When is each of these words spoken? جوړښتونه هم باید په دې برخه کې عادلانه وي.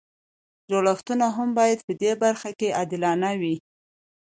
جوړښتونه 0.69 1.25
هم 1.35 1.49
باید 1.59 1.79
په 1.87 1.93
دې 2.01 2.11
برخه 2.23 2.49
کې 2.59 2.75
عادلانه 2.79 3.31
وي. 3.41 3.55